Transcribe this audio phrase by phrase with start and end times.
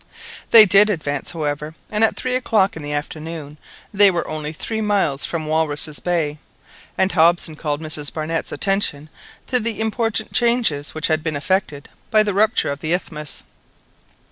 [0.49, 3.59] They did advance, however, and at three o'clock in the afternoon
[3.93, 6.39] they were only three miles from Walruses' Bay,
[6.97, 9.09] and Hobson called Mrs Barnett's attention
[9.45, 13.43] to the important changes which had been effected by the rupture of the isthmus.